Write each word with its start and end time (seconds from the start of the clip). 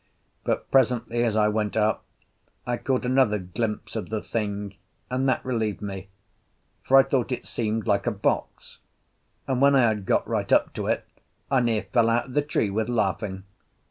But 0.43 0.71
presently, 0.71 1.23
as 1.23 1.35
I 1.35 1.47
went 1.47 1.77
up, 1.77 2.03
I 2.65 2.77
caught 2.77 3.05
another 3.05 3.37
glimpse 3.37 3.95
of 3.95 4.09
the 4.09 4.19
thing, 4.19 4.73
and 5.11 5.29
that 5.29 5.45
relieved 5.45 5.79
me, 5.83 6.07
for 6.81 6.97
I 6.97 7.03
thought 7.03 7.31
it 7.31 7.45
seemed 7.45 7.85
like 7.85 8.07
a 8.07 8.11
box; 8.11 8.79
and 9.47 9.61
when 9.61 9.75
I 9.75 9.87
had 9.89 10.07
got 10.07 10.27
right 10.27 10.51
up 10.51 10.73
to 10.73 10.87
it 10.87 11.05
I 11.51 11.59
near 11.59 11.83
fell 11.83 12.09
out 12.09 12.29
of 12.29 12.33
the 12.33 12.41
tree 12.41 12.71
with 12.71 12.89
laughing. 12.89 13.43